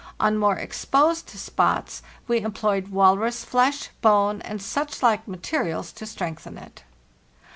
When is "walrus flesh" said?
2.87-3.89